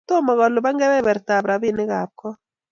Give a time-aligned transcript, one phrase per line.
[0.09, 2.37] Tomokoliban kebebertab robinikab kot